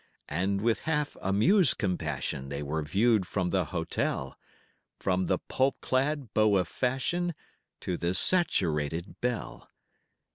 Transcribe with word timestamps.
And 0.29 0.61
with 0.61 0.79
half 0.89 1.15
amused 1.21 1.77
compassion 1.77 2.49
They 2.49 2.63
were 2.63 2.81
viewed 2.81 3.27
from 3.27 3.51
the 3.51 3.65
hotel, 3.65 4.35
From 4.99 5.27
the 5.27 5.37
pulp 5.37 5.79
clad 5.79 6.33
beau 6.33 6.55
of 6.57 6.67
fashion, 6.67 7.35
To 7.81 7.97
the 7.97 8.15
saturated 8.15 9.21
belle. 9.21 9.69